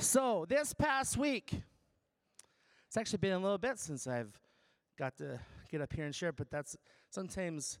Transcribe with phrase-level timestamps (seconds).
[0.00, 1.52] So, this past week,
[2.86, 4.32] it's actually been a little bit since I've
[4.98, 5.38] got to
[5.70, 6.74] get up here and share, but that's
[7.10, 7.78] sometimes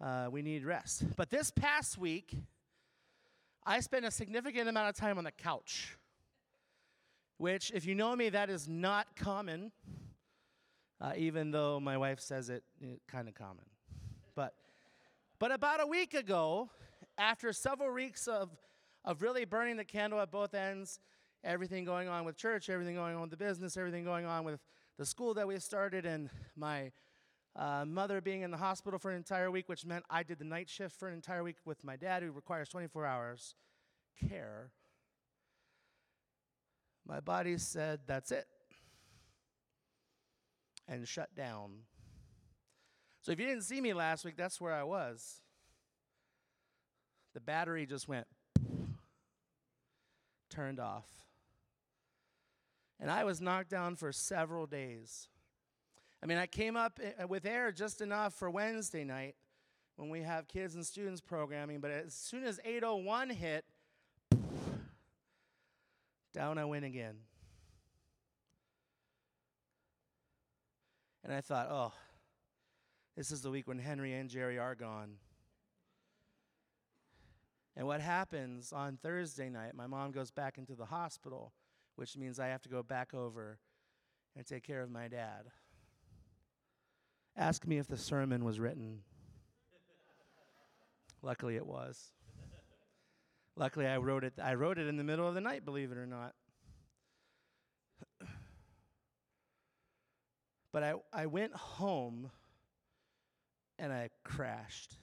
[0.00, 1.02] uh, we need rest.
[1.16, 2.36] But this past week,
[3.66, 5.98] I spent a significant amount of time on the couch,
[7.38, 9.72] which, if you know me, that is not common,
[11.00, 13.64] uh, even though my wife says it, it kind of common.
[14.36, 14.54] But,
[15.40, 16.70] but about a week ago,
[17.18, 18.50] after several weeks of,
[19.04, 21.00] of really burning the candle at both ends,
[21.46, 24.60] everything going on with church, everything going on with the business, everything going on with
[24.98, 26.90] the school that we started, and my
[27.54, 30.44] uh, mother being in the hospital for an entire week, which meant I did the
[30.44, 33.54] night shift for an entire week with my dad, who requires 24 hours
[34.28, 34.72] care.
[37.06, 38.46] My body said, That's it,
[40.88, 41.70] and shut down.
[43.22, 45.40] So if you didn't see me last week, that's where I was.
[47.34, 48.26] The battery just went
[50.48, 51.25] turned off.
[52.98, 55.28] And I was knocked down for several days.
[56.22, 59.36] I mean, I came up eh, with air just enough for Wednesday night
[59.96, 63.64] when we have kids and students programming, but as soon as 801 hit,
[66.32, 67.16] down I went again.
[71.24, 71.92] And I thought, oh,
[73.16, 75.14] this is the week when Henry and Jerry are gone.
[77.74, 81.52] And what happens on Thursday night, my mom goes back into the hospital,
[81.96, 83.58] which means I have to go back over
[84.36, 85.46] and take care of my dad.
[87.36, 89.00] Ask me if the sermon was written.
[91.22, 92.12] Luckily, it was.
[93.56, 94.34] Luckily, I wrote it.
[94.42, 96.34] I wrote it in the middle of the night, believe it or not.
[100.72, 102.30] but I, I went home
[103.78, 104.96] and I crashed.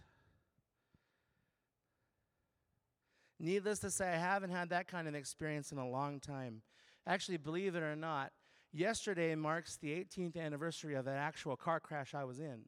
[3.39, 6.61] Needless to say, I haven't had that kind of experience in a long time.
[7.05, 8.31] Actually, believe it or not,
[8.71, 12.61] yesterday marks the 18th anniversary of an actual car crash I was in,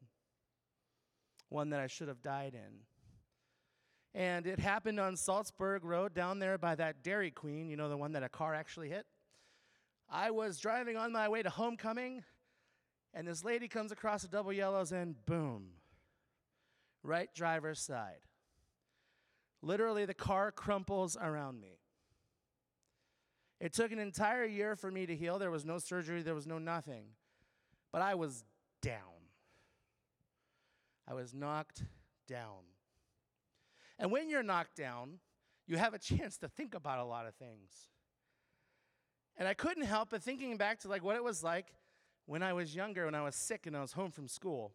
[1.48, 2.80] one that I should have died in.
[4.14, 7.96] And it happened on Salzburg Road down there by that Dairy Queen, you know, the
[7.96, 9.06] one that a car actually hit.
[10.08, 12.22] I was driving on my way to homecoming,
[13.12, 15.68] and this lady comes across the double yellows, and boom,
[17.02, 18.20] right driver's side.
[19.62, 21.78] Literally, the car crumples around me.
[23.60, 25.38] It took an entire year for me to heal.
[25.38, 27.04] There was no surgery, there was no nothing.
[27.92, 28.44] But I was
[28.82, 29.00] down.
[31.08, 31.84] I was knocked
[32.28, 32.64] down.
[33.98, 35.20] And when you're knocked down,
[35.66, 37.70] you have a chance to think about a lot of things.
[39.38, 41.74] And I couldn't help but thinking back to like what it was like
[42.26, 44.72] when I was younger, when I was sick and I was home from school.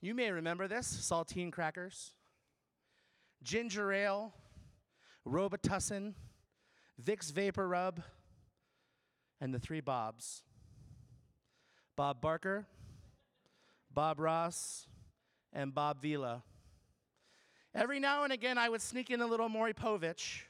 [0.00, 2.12] You may remember this saltine crackers
[3.42, 4.34] ginger ale,
[5.26, 6.14] Robitussin,
[7.00, 8.02] Vicks VapoRub,
[9.40, 10.42] and the three Bobs
[11.96, 12.66] Bob Barker,
[13.92, 14.86] Bob Ross,
[15.52, 16.42] and Bob Vila.
[17.74, 20.42] Every now and again, I would sneak in a little Maury Povich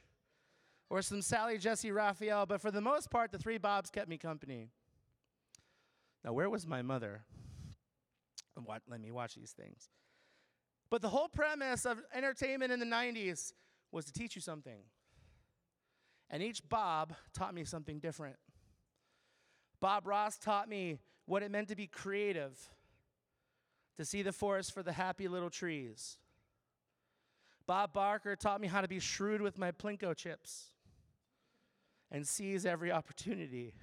[0.88, 4.16] or some Sally Jessy Raphael, but for the most part, the three Bobs kept me
[4.16, 4.70] company.
[6.24, 7.22] Now, where was my mother?
[8.88, 9.88] Let me watch these things.
[10.90, 13.52] But the whole premise of entertainment in the 90s
[13.92, 14.80] was to teach you something.
[16.30, 18.36] And each Bob taught me something different.
[19.80, 22.58] Bob Ross taught me what it meant to be creative,
[23.96, 26.18] to see the forest for the happy little trees.
[27.66, 30.72] Bob Barker taught me how to be shrewd with my Plinko chips
[32.10, 33.74] and seize every opportunity.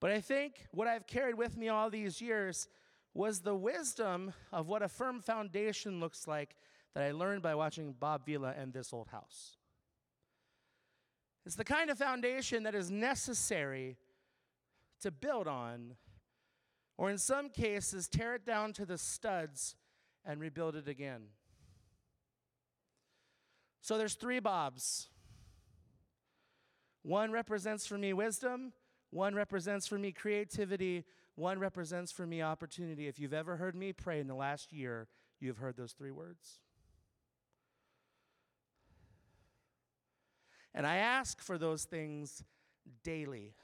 [0.00, 2.68] But I think what I've carried with me all these years
[3.12, 6.54] was the wisdom of what a firm foundation looks like
[6.94, 9.57] that I learned by watching Bob Vila and This Old House.
[11.48, 13.96] It's the kind of foundation that is necessary
[15.00, 15.96] to build on,
[16.98, 19.74] or in some cases, tear it down to the studs
[20.26, 21.28] and rebuild it again.
[23.80, 25.08] So there's three Bobs.
[27.00, 28.74] One represents for me wisdom,
[29.08, 33.08] one represents for me creativity, one represents for me opportunity.
[33.08, 35.08] If you've ever heard me pray in the last year,
[35.40, 36.60] you've heard those three words.
[40.78, 42.44] And I ask for those things
[43.02, 43.56] daily.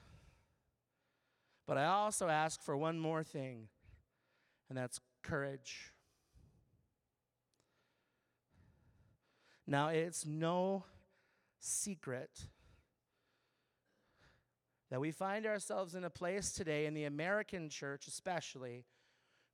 [1.65, 3.69] But I also ask for one more thing,
[4.67, 5.93] and that's courage.
[9.65, 10.83] Now, it's no
[11.57, 12.47] secret
[14.91, 18.83] that we find ourselves in a place today, in the American church especially,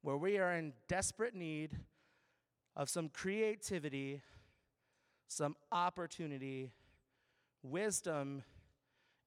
[0.01, 1.77] where we are in desperate need
[2.75, 4.23] of some creativity,
[5.27, 6.71] some opportunity,
[7.63, 8.43] wisdom,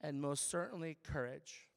[0.01, 1.69] and most certainly courage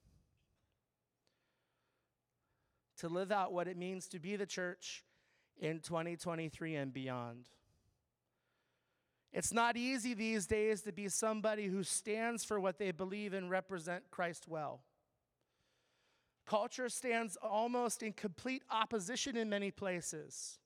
[2.97, 5.03] to live out what it means to be the church
[5.59, 7.45] in 2023 and beyond.
[9.31, 13.49] It's not easy these days to be somebody who stands for what they believe and
[13.49, 14.81] represent Christ well.
[16.45, 20.59] Culture stands almost in complete opposition in many places,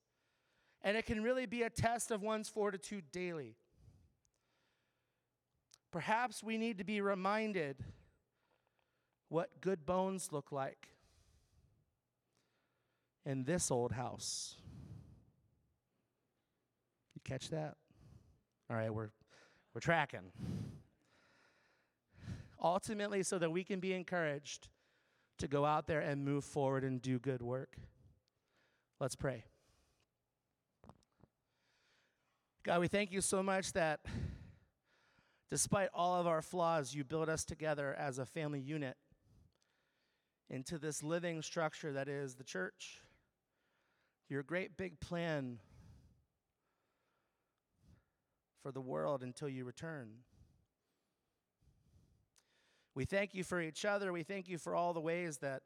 [0.84, 3.56] and it can really be a test of one's fortitude daily.
[5.92, 7.84] Perhaps we need to be reminded
[9.30, 10.88] what good bones look like
[13.26, 14.56] in this old house.
[17.14, 17.76] You catch that?
[18.70, 19.10] All right, we're
[19.74, 20.32] we're tracking.
[22.62, 24.68] Ultimately so that we can be encouraged
[25.40, 27.78] to go out there and move forward and do good work.
[29.00, 29.46] Let's pray.
[32.64, 34.02] God, we thank you so much that
[35.52, 38.96] despite all of our flaws, you build us together as a family unit
[40.50, 43.02] into this living structure that is the church.
[44.30, 45.60] Your great big plan
[48.64, 50.10] for the world until you return.
[52.96, 54.14] We thank you for each other.
[54.14, 55.64] We thank you for all the ways that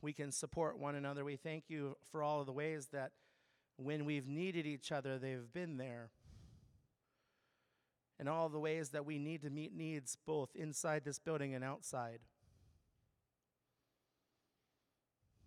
[0.00, 1.24] we can support one another.
[1.24, 3.10] We thank you for all of the ways that
[3.76, 6.10] when we've needed each other, they've been there.
[8.18, 11.62] And all the ways that we need to meet needs both inside this building and
[11.62, 12.20] outside.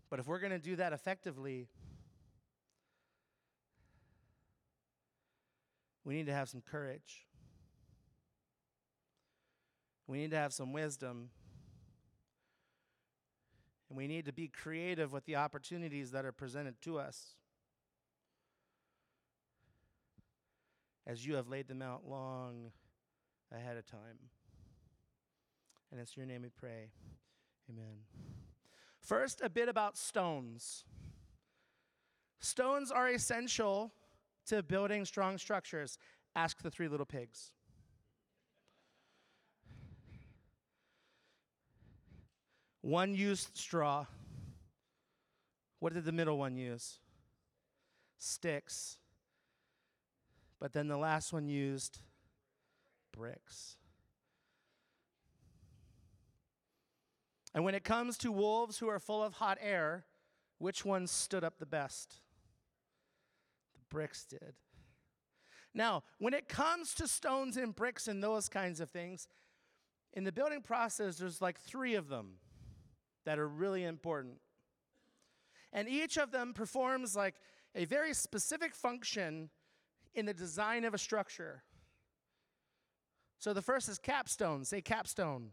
[0.09, 1.67] But if we're going to do that effectively,
[6.03, 7.25] we need to have some courage.
[10.07, 11.29] We need to have some wisdom.
[13.89, 17.35] And we need to be creative with the opportunities that are presented to us
[21.09, 22.71] as you have laid them out long
[23.51, 24.19] ahead of time.
[25.91, 26.91] And it's your name we pray.
[27.67, 27.97] Amen.
[29.01, 30.85] First, a bit about stones.
[32.39, 33.91] Stones are essential
[34.45, 35.97] to building strong structures.
[36.35, 37.51] Ask the three little pigs.
[42.81, 44.05] One used straw.
[45.79, 46.99] What did the middle one use?
[48.19, 48.98] Sticks.
[50.59, 51.99] But then the last one used
[53.11, 53.77] bricks.
[57.53, 60.05] And when it comes to wolves who are full of hot air,
[60.59, 62.15] which one stood up the best?
[63.73, 64.53] The bricks did.
[65.73, 69.27] Now, when it comes to stones and bricks and those kinds of things,
[70.13, 72.33] in the building process, there's like three of them
[73.25, 74.39] that are really important.
[75.71, 77.35] And each of them performs like
[77.75, 79.49] a very specific function
[80.13, 81.63] in the design of a structure.
[83.37, 84.65] So the first is capstone.
[84.65, 85.51] Say capstone.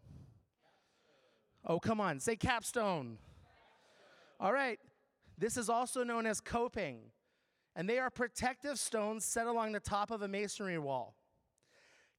[1.65, 2.21] Oh, come on.
[2.21, 3.19] Say capstone.
[4.41, 4.79] All right.
[5.39, 7.13] This is also known as coping.
[7.75, 11.15] And they are protective stones set along the top of a masonry wall.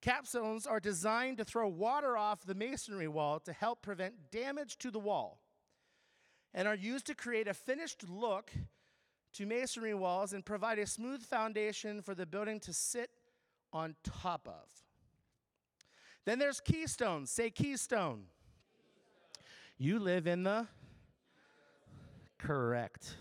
[0.01, 4.91] Capstones are designed to throw water off the masonry wall to help prevent damage to
[4.91, 5.39] the wall
[6.53, 8.51] and are used to create a finished look
[9.37, 13.11] to masonry walls and provide a smooth foundation for the building to sit
[13.71, 14.67] on top of.
[16.25, 17.29] Then there's keystones.
[17.29, 18.23] Say keystone.
[19.77, 20.65] You live in the
[22.39, 23.15] correct.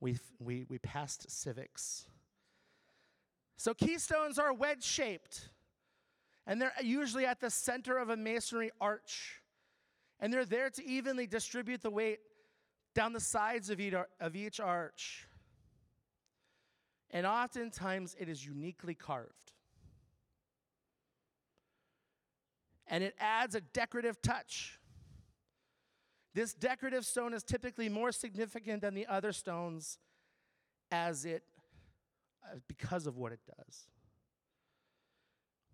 [0.00, 2.06] We we we passed civics.
[3.56, 5.48] So keystones are wedge shaped.
[6.46, 9.40] And they're usually at the center of a masonry arch.
[10.20, 12.20] And they're there to evenly distribute the weight
[12.94, 15.26] down the sides of each, arch.
[17.10, 19.52] And oftentimes it is uniquely carved.
[22.86, 24.78] And it adds a decorative touch.
[26.34, 29.98] This decorative stone is typically more significant than the other stones
[30.90, 31.44] as it
[32.68, 33.88] because of what it does.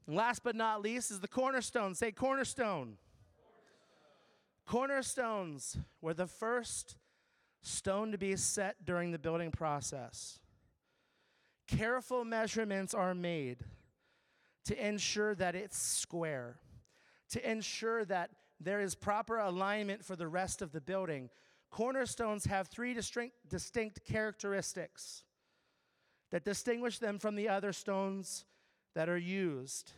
[0.06, 1.94] And last but not least is the cornerstone.
[1.94, 2.96] Say cornerstone.
[4.66, 4.66] cornerstone.
[4.66, 6.96] Cornerstones were the first
[7.62, 10.38] stone to be set during the building process.
[11.69, 13.64] Careful measurements are made
[14.64, 16.57] to ensure that it's square,
[17.31, 21.31] to ensure that there is proper alignment for the rest of the building.
[21.71, 25.25] Cornerstones have three distinct, characteristics
[26.31, 28.45] that distinguish them from the other stones
[28.95, 29.93] that are used.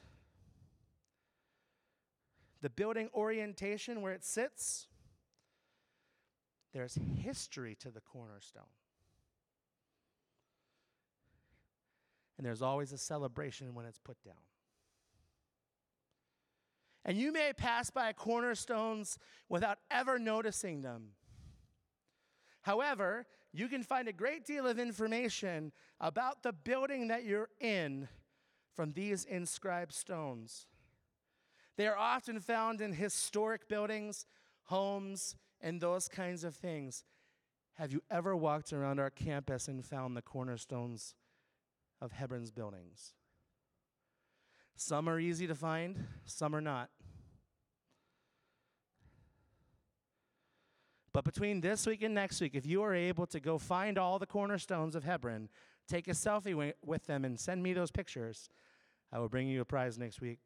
[2.60, 4.86] The building orientation where it sits,
[6.72, 8.62] there's history to the cornerstone.
[12.38, 14.34] And there's always a celebration when it's put down.
[17.04, 21.10] And you may pass by cornerstones without ever noticing them.
[22.62, 28.08] However, you can find a great deal of information about the building that you're in
[28.74, 30.66] from these inscribed stones.
[31.76, 34.26] They are often found in historic buildings,
[34.64, 37.04] homes, and those kinds of things.
[37.74, 41.14] Have you ever walked around our campus and found the cornerstones
[42.00, 43.14] of Hebron's buildings?
[44.76, 46.90] Some are easy to find, some are not.
[51.12, 54.18] But between this week and next week, if you are able to go find all
[54.18, 55.50] the cornerstones of Hebron,
[55.86, 58.48] take a selfie with them, and send me those pictures,
[59.12, 60.38] I will bring you a prize next week.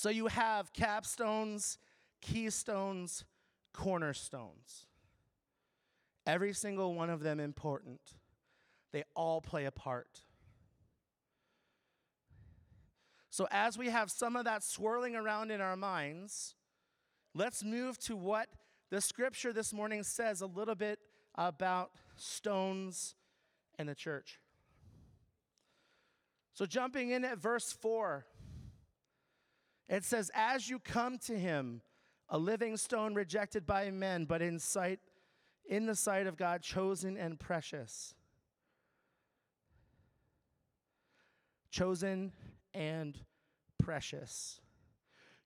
[0.00, 1.76] So you have capstones,
[2.22, 3.26] keystones,
[3.74, 4.86] cornerstones.
[6.26, 8.00] Every single one of them important.
[8.92, 10.22] They all play a part.
[13.28, 16.54] So, as we have some of that swirling around in our minds,
[17.34, 18.48] let's move to what
[18.88, 20.98] the scripture this morning says a little bit
[21.34, 23.16] about stones
[23.78, 24.40] and the church.
[26.54, 28.24] So, jumping in at verse 4,
[29.90, 31.82] it says, As you come to him,
[32.28, 35.00] a living stone rejected by men, but in sight,
[35.68, 38.14] in the sight of God, chosen and precious.
[41.70, 42.32] Chosen
[42.72, 43.18] and
[43.82, 44.60] precious.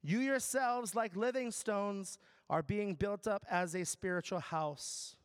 [0.02, 2.18] You yourselves, like living stones,
[2.50, 5.16] are being built up as a spiritual house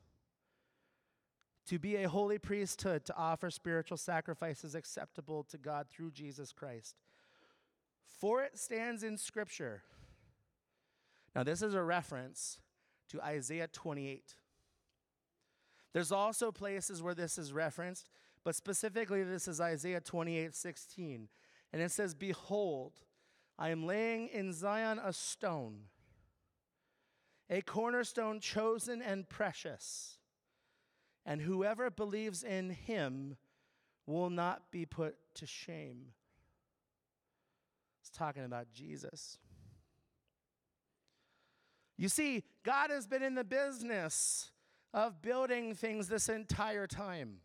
[1.67, 6.95] to be a holy priesthood, to offer spiritual sacrifices acceptable to God through Jesus Christ.
[8.17, 9.83] For it stands in Scripture.
[11.35, 12.59] Now, this is a reference
[13.09, 14.35] to Isaiah 28.
[15.93, 18.09] There's also places where this is referenced,
[18.43, 21.27] but specifically, this is Isaiah 28 16.
[21.71, 22.93] And it says, Behold,
[23.57, 25.81] I am laying in Zion a stone,
[27.49, 30.17] a cornerstone chosen and precious,
[31.25, 33.37] and whoever believes in him
[34.05, 36.13] will not be put to shame.
[38.09, 39.37] It's talking about Jesus.
[41.95, 44.51] You see, God has been in the business
[44.93, 47.41] of building things this entire time.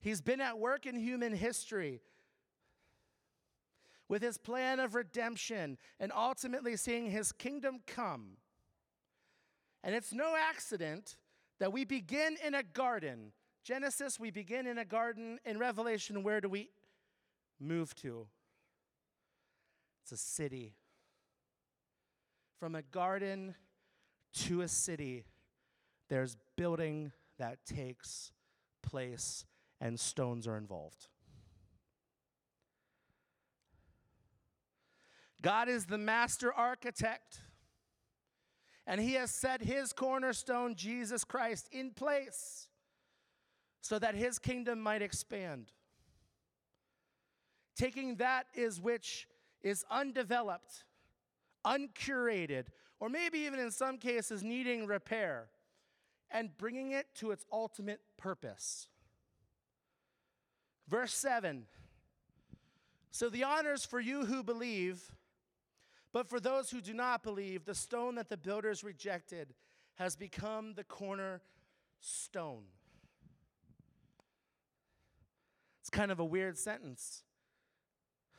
[0.00, 2.00] He's been at work in human history
[4.08, 8.38] with his plan of redemption and ultimately seeing his kingdom come.
[9.82, 11.16] And it's no accident
[11.58, 13.32] that we begin in a garden.
[13.64, 15.40] Genesis, we begin in a garden.
[15.44, 16.70] In Revelation, where do we
[17.58, 18.28] move to?
[20.06, 20.76] It's a city.
[22.60, 23.56] From a garden
[24.34, 25.24] to a city,
[26.08, 28.30] there's building that takes
[28.84, 29.44] place,
[29.80, 31.08] and stones are involved.
[35.42, 37.40] God is the master architect,
[38.86, 42.68] and He has set His cornerstone, Jesus Christ, in place
[43.80, 45.72] so that His kingdom might expand.
[47.74, 49.26] Taking that is which
[49.66, 50.84] is undeveloped,
[51.64, 52.66] uncurated,
[53.00, 55.48] or maybe even in some cases needing repair,
[56.30, 58.88] and bringing it to its ultimate purpose.
[60.88, 61.66] Verse 7
[63.10, 65.12] So the honors for you who believe
[66.16, 69.52] but for those who do not believe, the stone that the builders rejected
[69.96, 71.42] has become the corner
[72.00, 72.62] stone.
[75.82, 77.22] It's kind of a weird sentence.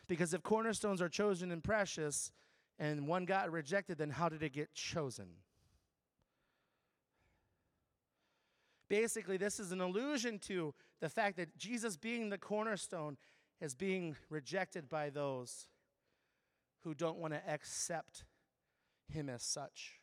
[0.08, 2.32] Because if cornerstones are chosen and precious,
[2.80, 5.28] and one got rejected, then how did it get chosen?
[8.90, 13.18] Basically, this is an allusion to the fact that Jesus, being the cornerstone,
[13.60, 15.68] is being rejected by those
[16.84, 18.24] who don't want to accept
[19.10, 20.00] him as such.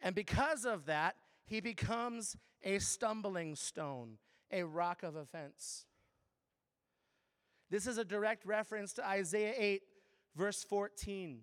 [0.00, 4.18] And because of that, he becomes a stumbling stone,
[4.52, 5.86] a rock of offense.
[7.70, 9.82] This is a direct reference to Isaiah 8,
[10.36, 11.40] verse 14.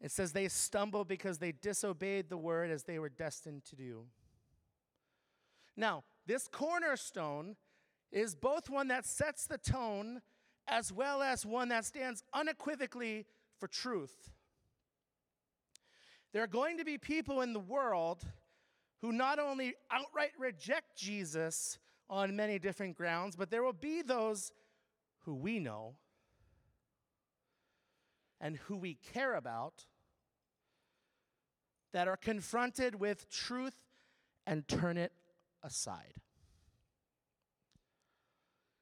[0.00, 4.04] It says, They stumble because they disobeyed the word as they were destined to do.
[5.76, 7.56] Now, this cornerstone
[8.12, 10.20] is both one that sets the tone
[10.68, 13.26] as well as one that stands unequivocally
[13.58, 14.30] for truth.
[16.32, 18.24] There are going to be people in the world
[19.04, 24.50] who not only outright reject Jesus on many different grounds, but there will be those
[25.26, 25.96] who we know
[28.40, 29.84] and who we care about
[31.92, 33.76] that are confronted with truth
[34.46, 35.12] and turn it
[35.62, 36.14] aside.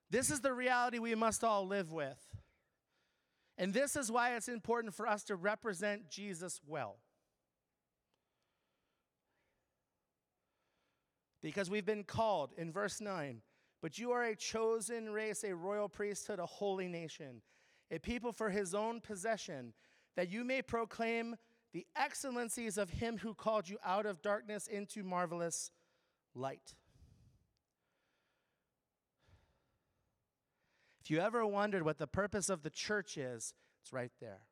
[0.09, 2.29] This is the reality we must all live with.
[3.59, 6.99] And this is why it's important for us to represent Jesus well.
[11.43, 13.43] Because we've been called in verse 9,
[13.81, 17.43] but you are a chosen race, a royal priesthood, a holy nation,
[17.91, 19.75] a people for his own possession,
[20.15, 21.37] that you may proclaim
[21.73, 25.71] the excellencies of him who called you out of darkness into marvelous
[26.35, 26.75] light.
[31.01, 34.43] If you ever wondered what the purpose of the church is, it's right there.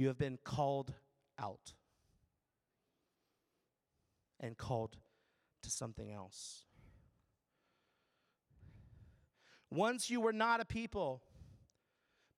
[0.00, 0.94] You have been called
[1.38, 1.74] out
[4.40, 4.96] and called
[5.62, 6.64] to something else.
[9.70, 11.20] Once you were not a people,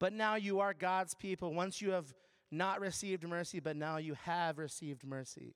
[0.01, 1.55] but now you are God's people.
[1.55, 2.13] Once you have
[2.51, 5.55] not received mercy, but now you have received mercy.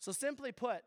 [0.00, 0.82] So, simply put,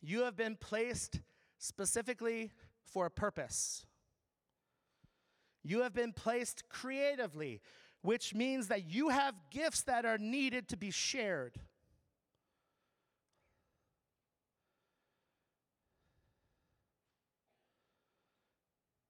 [0.00, 1.20] you have been placed
[1.58, 2.50] specifically
[2.82, 3.84] for a purpose.
[5.62, 7.60] You have been placed creatively,
[8.02, 11.58] which means that you have gifts that are needed to be shared.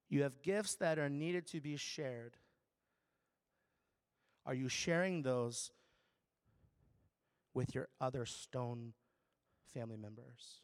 [0.08, 2.36] You have gifts that are needed to be shared.
[4.46, 5.70] Are you sharing those
[7.52, 8.94] with your other stone
[9.74, 10.62] family members?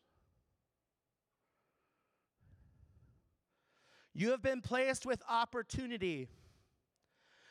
[4.15, 6.29] You have been placed with opportunity,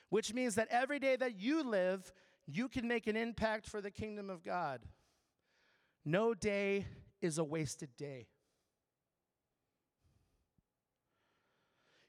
[0.10, 2.12] which means that every day that you live,
[2.48, 4.82] you can make an impact for the kingdom of God.
[6.06, 6.86] No day
[7.22, 8.28] is a wasted day.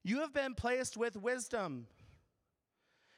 [0.05, 1.87] You have been placed with wisdom,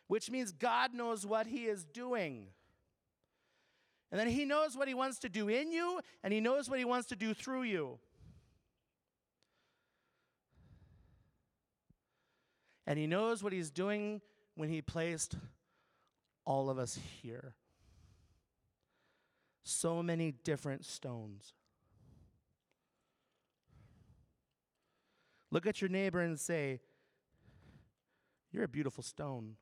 [0.07, 2.47] which means God knows what He is doing.
[4.11, 6.79] And then He knows what He wants to do in you, and He knows what
[6.79, 7.99] He wants to do through you.
[12.87, 14.21] And He knows what He's doing
[14.55, 15.37] when He placed
[16.45, 17.55] all of us here.
[19.65, 21.53] So many different stones.
[25.51, 26.81] Look at your neighbor and say,
[28.53, 29.57] You're a beautiful stone.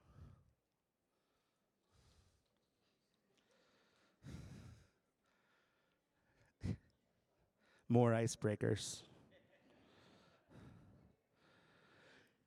[7.89, 9.03] More icebreakers.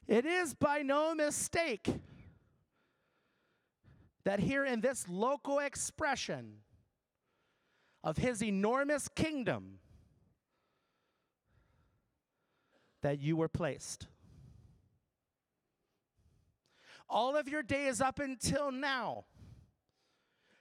[0.08, 1.88] It is by no mistake
[4.24, 6.58] that here in this local expression
[8.04, 9.80] of his enormous kingdom,
[13.02, 14.08] that you were placed.
[17.10, 19.26] All of your days up until now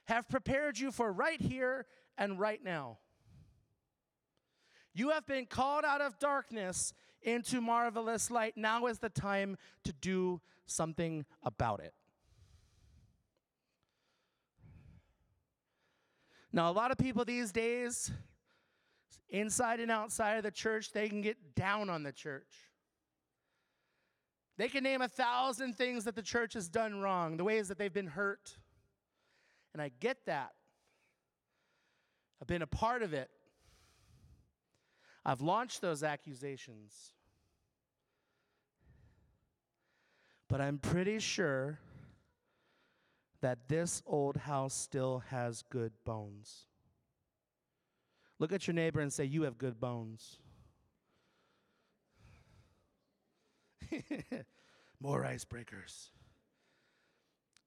[0.05, 1.85] have prepared you for right here
[2.17, 2.99] and right now.
[4.93, 8.55] You have been called out of darkness into marvelous light.
[8.55, 11.93] Now is the time to do something about it.
[16.53, 18.11] Now, a lot of people these days
[19.29, 22.47] inside and outside of the church, they can get down on the church.
[24.57, 27.77] They can name a thousand things that the church has done wrong, the ways that
[27.77, 28.57] they've been hurt.
[29.73, 30.53] And I get that.
[32.41, 33.29] I've been a part of it.
[35.27, 37.11] I've launched those accusations.
[40.47, 41.79] But I'm pretty sure
[43.41, 46.65] that this old house still has good bones.
[48.39, 50.37] Look at your neighbor and say, You have good bones.
[55.01, 56.11] More icebreakers.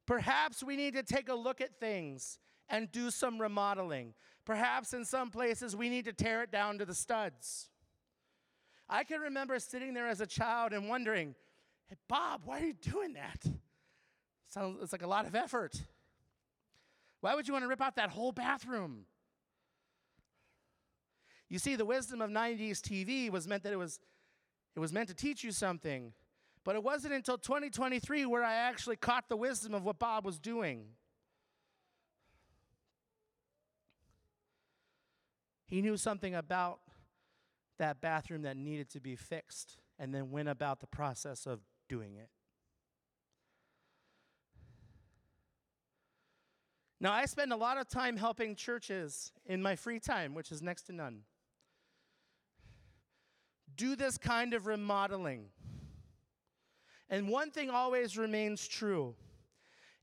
[0.06, 2.38] Perhaps we need to take a look at things
[2.70, 4.14] and do some remodeling.
[4.50, 7.68] Perhaps in some places we need to tear it down to the studs.
[8.88, 11.36] I can remember sitting there as a child and wondering,
[11.88, 13.46] hey, Bob, why are you doing that?
[14.48, 15.80] Sounds, it's like a lot of effort.
[17.20, 19.04] Why would you want to rip out that whole bathroom?
[21.48, 24.00] You see, the wisdom of 90s TV was meant that it was,
[24.74, 26.12] it was meant to teach you something.
[26.64, 30.40] But it wasn't until 2023 where I actually caught the wisdom of what Bob was
[30.40, 30.86] doing.
[35.70, 36.80] He knew something about
[37.78, 42.16] that bathroom that needed to be fixed and then went about the process of doing
[42.16, 42.28] it.
[47.00, 50.60] Now, I spend a lot of time helping churches in my free time, which is
[50.60, 51.22] next to none.
[53.76, 55.46] do this kind of remodeling.
[57.08, 59.14] And one thing always remains true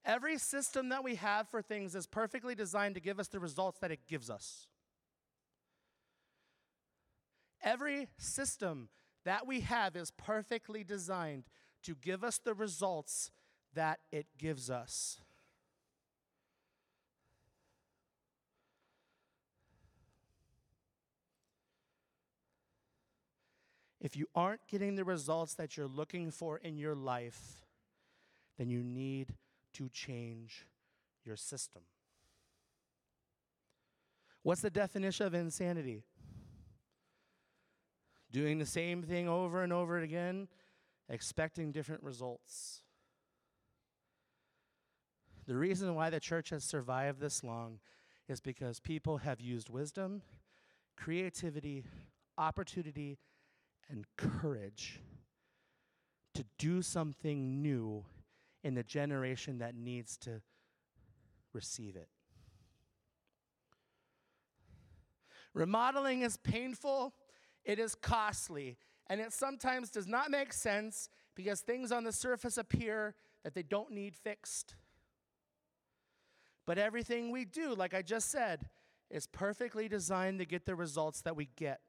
[0.05, 3.77] every system that we have for things is perfectly designed to give us the results
[3.79, 4.67] that it gives us.
[7.67, 8.87] Every system
[9.25, 11.43] that we have is perfectly designed
[11.83, 13.29] to give us the results
[13.73, 15.19] that it gives us.
[23.99, 27.65] If you aren't getting the results that you're looking for in your life,
[28.57, 29.35] then you need
[29.73, 30.65] to change
[31.25, 31.81] your system.
[34.41, 36.05] What's the definition of insanity?
[38.31, 40.47] Doing the same thing over and over again,
[41.09, 42.81] expecting different results.
[45.45, 47.79] The reason why the church has survived this long
[48.27, 50.21] is because people have used wisdom,
[50.97, 51.85] creativity,
[52.37, 53.17] opportunity,
[53.89, 54.99] and courage
[56.33, 58.03] to do something new
[58.63, 60.41] in the generation that needs to
[61.53, 62.09] receive it.
[65.53, 67.13] Remodeling is painful,
[67.67, 68.77] it is costly,
[69.07, 73.61] and it sometimes does not make sense because things on the surface appear that they
[73.61, 74.75] don't need fixed.
[76.65, 78.69] But everything we do, like I just said,
[79.11, 81.81] is perfectly designed to get the results that we get.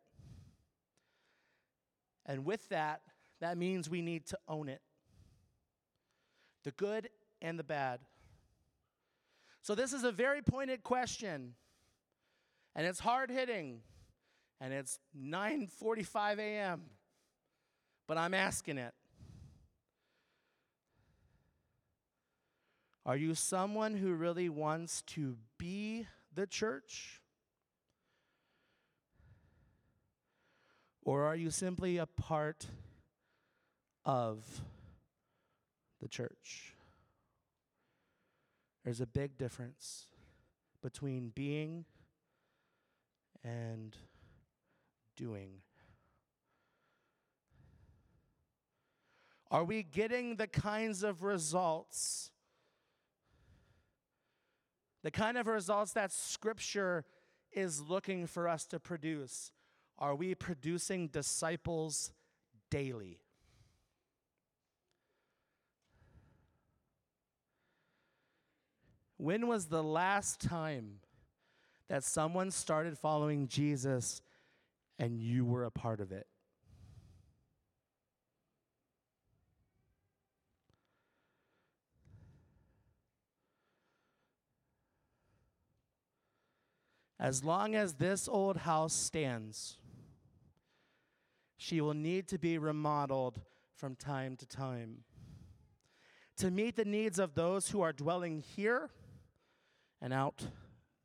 [2.26, 3.00] And with that,
[3.40, 4.82] that means we need to own it
[6.64, 7.08] the good
[7.40, 8.00] and the bad.
[9.62, 11.54] So, this is a very pointed question,
[12.74, 13.80] and it's hard hitting,
[14.60, 16.82] and it's 9:45 a.m.
[18.06, 18.94] But I'm asking it.
[23.04, 27.22] Are you someone who really wants to be the church?
[31.02, 32.66] Or are you simply a part
[34.04, 34.60] of
[36.02, 36.74] the church?
[38.84, 40.06] There's a big difference
[40.82, 41.86] between being
[43.42, 43.96] and
[45.18, 45.50] doing.
[49.50, 52.30] Are we getting the kinds of results,
[55.02, 57.04] the kind of results that Scripture
[57.50, 59.50] is looking for us to produce?
[59.98, 62.12] Are we producing disciples
[62.70, 63.18] daily?
[69.16, 71.00] When was the last time
[71.88, 74.20] that someone started following Jesus
[74.98, 76.26] and you were a part of it?
[87.20, 89.78] As long as this old house stands,
[91.56, 93.40] she will need to be remodeled
[93.74, 94.98] from time to time
[96.36, 98.90] to meet the needs of those who are dwelling here
[100.00, 100.46] and out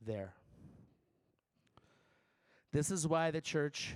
[0.06, 0.34] there.
[2.74, 3.94] This is why the church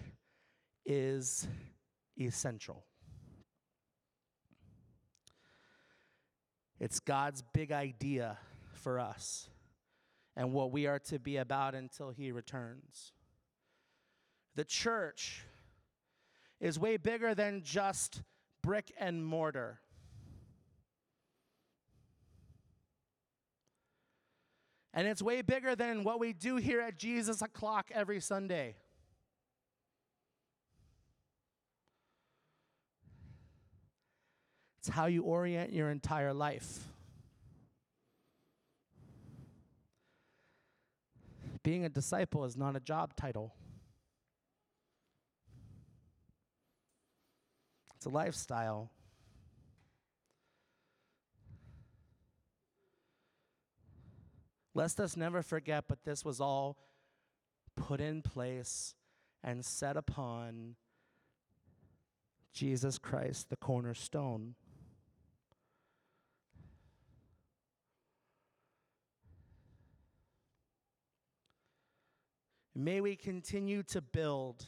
[0.86, 1.48] is
[2.16, 2.86] essential.
[6.80, 8.38] It's God's big idea
[8.74, 9.50] for us
[10.36, 13.14] and what we are to be about until He returns.
[14.56, 15.44] The church
[16.60, 18.22] is way bigger than just
[18.62, 19.80] brick and mortar.
[24.98, 28.78] And it's way bigger than what we do here at Jesus o'clock every Sunday.
[34.80, 36.80] It's how you orient your entire life.
[41.62, 43.54] Being a disciple is not a job title.
[47.98, 48.90] It's a lifestyle.
[54.78, 56.78] Lest us never forget, but this was all
[57.76, 58.94] put in place
[59.44, 60.76] and set upon
[62.54, 64.54] Jesus Christ, the cornerstone.
[72.76, 74.64] May we continue to build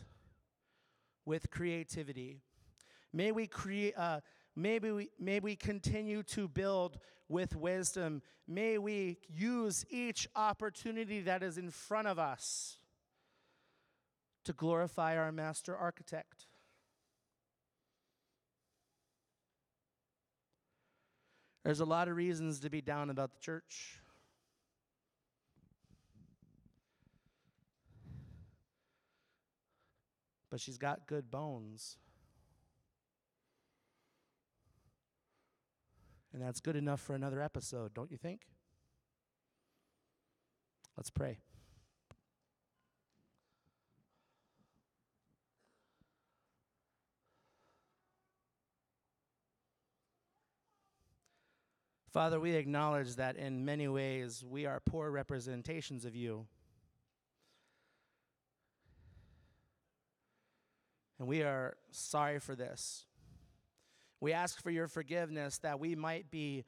[1.24, 2.42] with creativity.
[3.14, 3.94] May we create.
[3.96, 4.22] Uh,
[4.60, 8.22] Maybe we, may we continue to build with wisdom.
[8.46, 12.78] May we use each opportunity that is in front of us
[14.44, 16.48] to glorify our master architect.
[21.64, 24.00] There's a lot of reasons to be down about the church.
[30.52, 31.96] But she's got good bones.
[36.40, 38.44] And that's good enough for another episode, don't you think?
[40.96, 41.40] Let's pray.
[52.10, 56.48] Father, we acknowledge that in many ways we are poor representations of you.
[61.20, 63.08] And we are sorry for this.
[64.22, 66.66] We ask for your forgiveness that we might be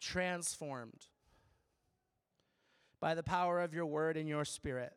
[0.00, 1.06] transformed
[3.00, 4.92] by the power of your word and your spirit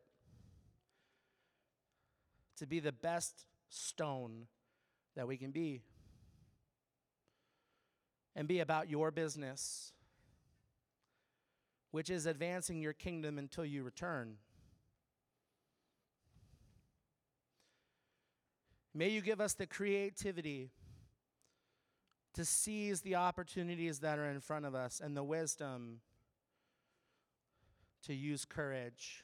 [2.57, 4.47] to be the best stone
[5.15, 5.81] that we can be
[8.35, 9.91] and be about your business,
[11.91, 14.35] which is advancing your kingdom until you return.
[18.95, 20.71] May you give us the creativity
[22.33, 25.99] to seize the opportunities that are in front of us and the wisdom
[28.05, 29.23] to use courage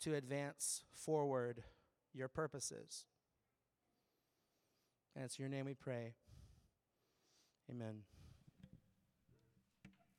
[0.00, 1.62] to advance forward
[2.14, 3.04] your purposes.
[5.14, 6.14] And it's your name we pray.
[7.70, 8.02] Amen.